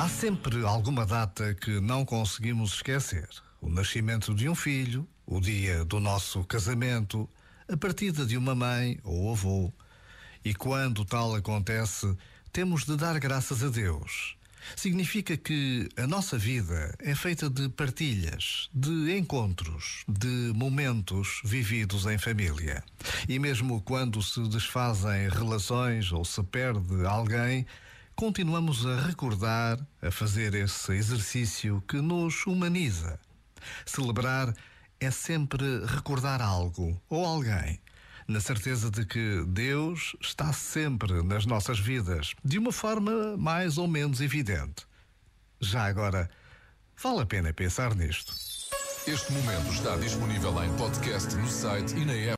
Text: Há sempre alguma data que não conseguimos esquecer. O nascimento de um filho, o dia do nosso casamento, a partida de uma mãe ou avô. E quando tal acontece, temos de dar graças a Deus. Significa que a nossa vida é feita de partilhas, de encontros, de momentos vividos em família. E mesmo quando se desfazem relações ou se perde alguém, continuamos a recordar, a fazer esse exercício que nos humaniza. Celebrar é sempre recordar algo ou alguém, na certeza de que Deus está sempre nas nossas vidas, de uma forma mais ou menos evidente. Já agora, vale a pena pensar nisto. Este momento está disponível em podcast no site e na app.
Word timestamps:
Há 0.00 0.08
sempre 0.08 0.64
alguma 0.64 1.04
data 1.04 1.52
que 1.52 1.78
não 1.78 2.06
conseguimos 2.06 2.72
esquecer. 2.72 3.28
O 3.60 3.68
nascimento 3.68 4.34
de 4.34 4.48
um 4.48 4.54
filho, 4.54 5.06
o 5.26 5.38
dia 5.38 5.84
do 5.84 6.00
nosso 6.00 6.42
casamento, 6.44 7.28
a 7.70 7.76
partida 7.76 8.24
de 8.24 8.34
uma 8.38 8.54
mãe 8.54 8.98
ou 9.04 9.30
avô. 9.30 9.70
E 10.42 10.54
quando 10.54 11.04
tal 11.04 11.34
acontece, 11.34 12.16
temos 12.50 12.86
de 12.86 12.96
dar 12.96 13.18
graças 13.18 13.62
a 13.62 13.68
Deus. 13.68 14.38
Significa 14.74 15.36
que 15.36 15.86
a 15.98 16.06
nossa 16.06 16.38
vida 16.38 16.94
é 16.98 17.14
feita 17.14 17.50
de 17.50 17.68
partilhas, 17.68 18.70
de 18.72 19.18
encontros, 19.18 20.06
de 20.08 20.50
momentos 20.54 21.42
vividos 21.44 22.06
em 22.06 22.16
família. 22.16 22.82
E 23.28 23.38
mesmo 23.38 23.82
quando 23.82 24.22
se 24.22 24.40
desfazem 24.48 25.28
relações 25.28 26.10
ou 26.10 26.24
se 26.24 26.42
perde 26.42 27.04
alguém, 27.04 27.66
continuamos 28.20 28.84
a 28.84 29.00
recordar, 29.00 29.80
a 30.02 30.10
fazer 30.10 30.54
esse 30.54 30.92
exercício 30.92 31.82
que 31.88 32.02
nos 32.02 32.46
humaniza. 32.46 33.18
Celebrar 33.86 34.54
é 35.00 35.10
sempre 35.10 35.86
recordar 35.86 36.42
algo 36.42 37.00
ou 37.08 37.24
alguém, 37.24 37.80
na 38.28 38.38
certeza 38.38 38.90
de 38.90 39.06
que 39.06 39.42
Deus 39.48 40.14
está 40.20 40.52
sempre 40.52 41.22
nas 41.22 41.46
nossas 41.46 41.80
vidas, 41.80 42.34
de 42.44 42.58
uma 42.58 42.72
forma 42.72 43.38
mais 43.38 43.78
ou 43.78 43.88
menos 43.88 44.20
evidente. 44.20 44.86
Já 45.58 45.86
agora, 45.86 46.28
vale 47.02 47.22
a 47.22 47.26
pena 47.26 47.54
pensar 47.54 47.94
nisto. 47.94 48.34
Este 49.06 49.32
momento 49.32 49.72
está 49.72 49.96
disponível 49.96 50.62
em 50.62 50.70
podcast 50.76 51.34
no 51.36 51.48
site 51.48 51.96
e 51.96 52.04
na 52.04 52.12
app. 52.12 52.28